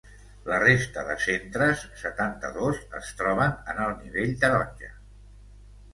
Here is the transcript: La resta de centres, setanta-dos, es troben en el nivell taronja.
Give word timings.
La 0.45 0.59
resta 0.61 1.01
de 1.09 1.17
centres, 1.25 1.83
setanta-dos, 2.03 2.81
es 3.03 3.13
troben 3.21 3.55
en 3.75 3.85
el 3.89 3.95
nivell 4.03 4.37
taronja. 4.45 4.91